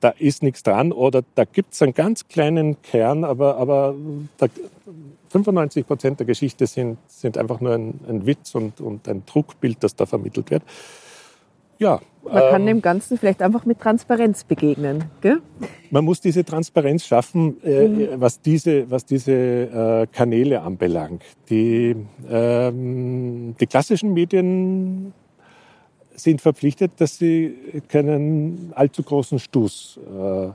[0.00, 3.94] da ist nichts dran oder da gibt es einen ganz kleinen Kern, aber, aber
[4.36, 4.46] da,
[5.30, 9.82] 95 Prozent der Geschichte sind, sind einfach nur ein, ein Witz und, und ein Druckbild,
[9.82, 10.62] das da vermittelt wird.
[11.78, 12.00] Ja.
[12.24, 15.04] Man ähm, kann dem Ganzen vielleicht einfach mit Transparenz begegnen.
[15.20, 15.40] Gell?
[15.90, 18.08] Man muss diese Transparenz schaffen, äh, mhm.
[18.16, 21.22] was diese, was diese äh, Kanäle anbelangt.
[21.48, 21.94] Die,
[22.28, 25.12] ähm, die klassischen Medien
[26.18, 30.48] sind verpflichtet, dass sie keinen allzu großen Stoß äh,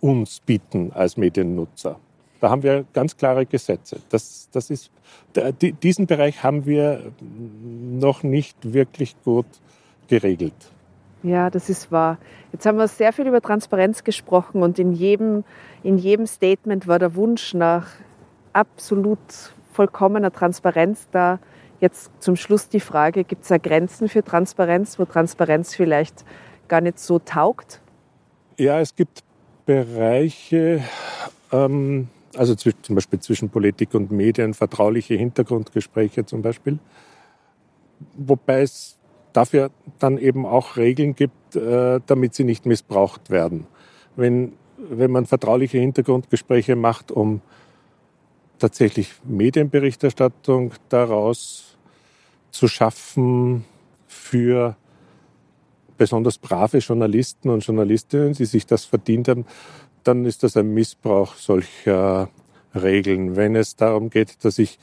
[0.00, 1.98] uns bieten als Mediennutzer.
[2.40, 3.98] Da haben wir ganz klare Gesetze.
[4.10, 4.90] Das, das ist,
[5.82, 9.46] diesen Bereich haben wir noch nicht wirklich gut
[10.08, 10.54] geregelt.
[11.22, 12.18] Ja, das ist wahr.
[12.52, 15.44] Jetzt haben wir sehr viel über Transparenz gesprochen und in jedem,
[15.82, 17.88] in jedem Statement war der Wunsch nach
[18.52, 19.18] absolut
[19.72, 21.38] vollkommener Transparenz da.
[21.80, 26.24] Jetzt zum Schluss die Frage, gibt es da Grenzen für Transparenz, wo Transparenz vielleicht
[26.68, 27.80] gar nicht so taugt?
[28.58, 29.22] Ja, es gibt
[29.66, 30.82] Bereiche,
[31.52, 36.78] ähm, also zum Beispiel zwischen Politik und Medien, vertrauliche Hintergrundgespräche zum Beispiel,
[38.16, 38.96] wobei es
[39.32, 43.66] dafür dann eben auch Regeln gibt, äh, damit sie nicht missbraucht werden.
[44.16, 47.42] Wenn, wenn man vertrauliche Hintergrundgespräche macht, um
[48.58, 51.65] tatsächlich Medienberichterstattung daraus
[52.56, 53.64] zu schaffen
[54.06, 54.76] für
[55.98, 59.46] besonders brave Journalisten und Journalistinnen, die sich das verdient haben,
[60.04, 62.28] dann ist das ein Missbrauch solcher
[62.74, 63.36] Regeln.
[63.36, 64.78] Wenn es darum geht, dass ich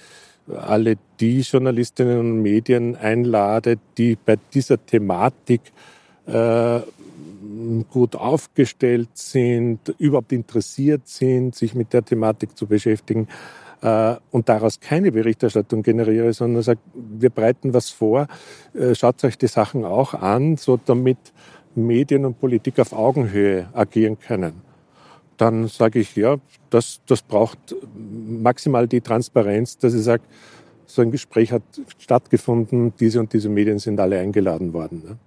[0.47, 5.61] alle die Journalistinnen und Medien einlade, die bei dieser Thematik
[6.25, 6.81] äh,
[7.89, 13.27] gut aufgestellt sind, überhaupt interessiert sind, sich mit der Thematik zu beschäftigen,
[14.31, 18.27] und daraus keine Berichterstattung generiere, sondern sage, wir breiten was vor,
[18.73, 21.17] äh, schaut euch die Sachen auch an, so damit
[21.75, 24.61] Medien und Politik auf Augenhöhe agieren können.
[25.37, 26.37] Dann sage ich, ja,
[26.69, 30.23] das, das braucht maximal die Transparenz, dass ich sage,
[30.85, 31.63] so ein Gespräch hat
[31.97, 35.03] stattgefunden, diese und diese Medien sind alle eingeladen worden.
[35.05, 35.17] Ne?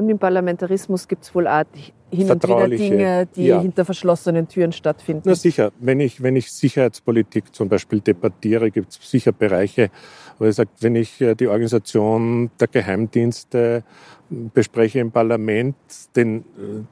[0.00, 1.64] Und im Parlamentarismus gibt es wohl auch
[2.10, 3.60] hin und wieder Dinge, die ja.
[3.60, 5.24] hinter verschlossenen Türen stattfinden.
[5.26, 9.90] Na sicher, wenn ich, wenn ich Sicherheitspolitik zum Beispiel debattiere, gibt es sicher Bereiche,
[10.38, 13.84] wo ich sage, wenn ich äh, die Organisation der Geheimdienste
[14.30, 15.76] bespreche im Parlament,
[16.16, 16.42] denn äh,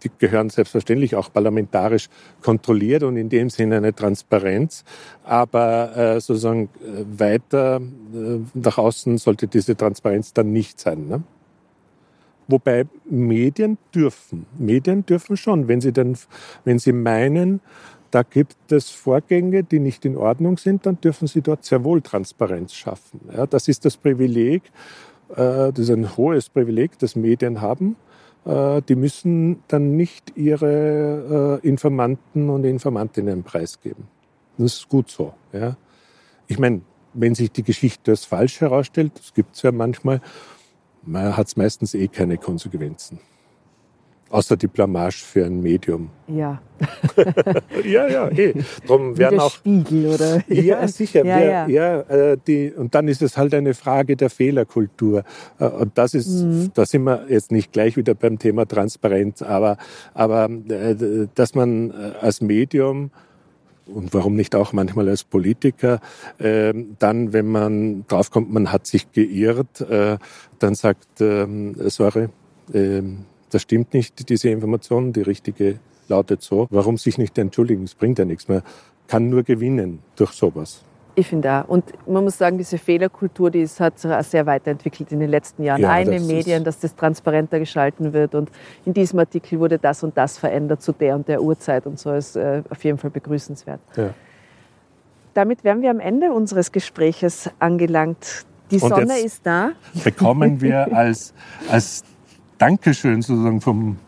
[0.02, 2.10] die gehören selbstverständlich auch parlamentarisch
[2.42, 4.84] kontrolliert und in dem Sinne eine Transparenz.
[5.24, 6.68] Aber äh, sozusagen
[7.16, 7.80] weiter
[8.52, 11.08] nach außen sollte diese Transparenz dann nicht sein.
[11.08, 11.22] Ne?
[12.48, 14.46] Wobei Medien dürfen.
[14.58, 16.16] Medien dürfen schon, wenn sie, denn,
[16.64, 17.60] wenn sie meinen,
[18.10, 22.00] da gibt es Vorgänge, die nicht in Ordnung sind, dann dürfen sie dort sehr wohl
[22.00, 23.20] Transparenz schaffen.
[23.36, 24.62] Ja, das ist das Privileg,
[25.30, 27.96] äh, das ist ein hohes Privileg, das Medien haben.
[28.46, 34.04] Äh, die müssen dann nicht ihre äh, Informanten und Informantinnen preisgeben.
[34.56, 35.34] Das ist gut so.
[35.52, 35.76] Ja.
[36.46, 36.80] Ich meine,
[37.12, 40.20] wenn sich die Geschichte als falsch herausstellt, das gibt es ja manchmal,
[41.12, 43.20] hat es meistens eh keine Konsequenzen.
[44.30, 46.10] Außer die Blamage für ein Medium.
[46.26, 46.60] Ja.
[47.84, 48.52] ja, ja, eh.
[48.86, 50.42] Drum werden Wie der auch, Spiegel, oder?
[50.48, 51.24] Ja, sicher.
[51.24, 51.66] Ja, wer, ja.
[51.66, 55.24] ja äh, die, und dann ist es halt eine Frage der Fehlerkultur.
[55.58, 56.70] Äh, und das ist, mhm.
[56.74, 59.78] da sind wir jetzt nicht gleich wieder beim Thema Transparenz, aber,
[60.12, 61.90] aber äh, dass man
[62.20, 63.10] als Medium
[63.88, 66.00] und warum nicht auch manchmal als Politiker,
[66.38, 70.18] äh, dann, wenn man draufkommt, man hat sich geirrt, äh,
[70.58, 71.46] dann sagt, äh,
[71.88, 72.28] sorry,
[72.72, 73.02] äh,
[73.50, 75.78] das stimmt nicht, diese Information, die richtige
[76.08, 76.66] lautet so.
[76.70, 77.84] Warum sich nicht entschuldigen?
[77.84, 78.62] Es bringt ja nichts mehr.
[79.06, 80.82] Kann nur gewinnen durch sowas.
[81.18, 81.68] Ich finde auch.
[81.68, 85.30] Und man muss sagen, diese Fehlerkultur, die ist, hat sich auch sehr weiterentwickelt in den
[85.30, 85.80] letzten Jahren.
[85.80, 88.36] Ja, Eine Medien, dass das transparenter geschalten wird.
[88.36, 88.50] Und
[88.84, 92.12] in diesem Artikel wurde das und das verändert zu der und der Uhrzeit und so
[92.12, 93.80] ist äh, auf jeden Fall begrüßenswert.
[93.96, 94.10] Ja.
[95.34, 98.46] Damit wären wir am Ende unseres Gespräches angelangt.
[98.70, 99.72] Die und Sonne ist da.
[100.04, 101.34] Bekommen wir als,
[101.68, 102.04] als
[102.58, 103.98] Dankeschön sozusagen vom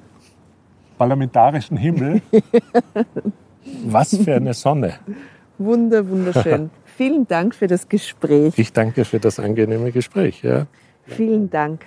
[0.97, 2.23] parlamentarischen Himmel.
[3.87, 4.95] Was für eine Sonne.
[5.59, 6.71] Wunder, wunderschön.
[7.01, 8.59] Vielen Dank für das Gespräch.
[8.59, 10.43] Ich danke für das angenehme Gespräch.
[10.43, 10.67] Ja.
[11.07, 11.87] Vielen Dank.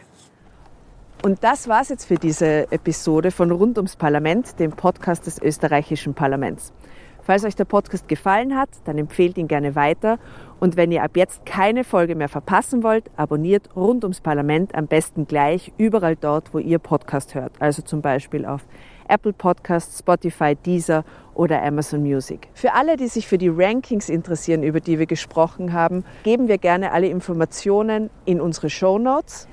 [1.21, 6.15] Und das war's jetzt für diese Episode von Rund ums Parlament, dem Podcast des österreichischen
[6.15, 6.73] Parlaments.
[7.21, 10.17] Falls euch der Podcast gefallen hat, dann empfehlt ihn gerne weiter.
[10.59, 14.87] Und wenn ihr ab jetzt keine Folge mehr verpassen wollt, abonniert Rund ums Parlament am
[14.87, 17.53] besten gleich überall dort, wo ihr Podcast hört.
[17.59, 18.65] Also zum Beispiel auf
[19.07, 21.05] Apple Podcasts, Spotify, Deezer
[21.35, 22.49] oder Amazon Music.
[22.53, 26.57] Für alle, die sich für die Rankings interessieren, über die wir gesprochen haben, geben wir
[26.57, 29.47] gerne alle Informationen in unsere Show Notes.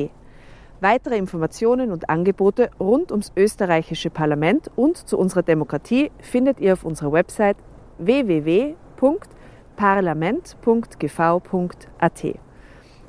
[0.79, 6.85] Weitere Informationen und Angebote rund ums österreichische Parlament und zu unserer Demokratie findet ihr auf
[6.85, 7.57] unserer Website
[7.97, 9.37] www.parlament.gv.at
[9.77, 12.46] parlament.gv.at.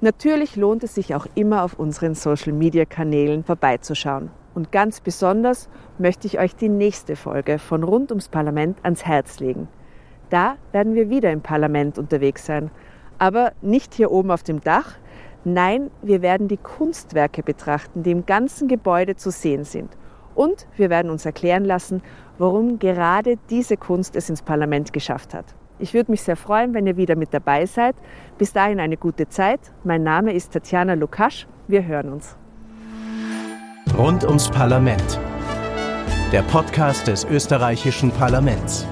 [0.01, 4.31] Natürlich lohnt es sich auch immer auf unseren Social-Media-Kanälen vorbeizuschauen.
[4.55, 5.69] Und ganz besonders
[5.99, 9.67] möchte ich euch die nächste Folge von Rund ums Parlament ans Herz legen.
[10.31, 12.71] Da werden wir wieder im Parlament unterwegs sein.
[13.19, 14.95] Aber nicht hier oben auf dem Dach.
[15.45, 19.97] Nein, wir werden die Kunstwerke betrachten, die im ganzen Gebäude zu sehen sind.
[20.37, 22.03] Und wir werden uns erklären lassen,
[22.39, 25.57] warum gerade diese Kunst es ins Parlament geschafft hat.
[25.79, 27.95] Ich würde mich sehr freuen, wenn ihr wieder mit dabei seid.
[28.37, 29.61] Bis dahin eine gute Zeit.
[29.85, 31.47] Mein Name ist Tatjana Lukasch.
[31.68, 32.37] Wir hören uns.
[33.97, 35.20] Rund ums Parlament.
[36.33, 38.87] Der Podcast des österreichischen Parlaments.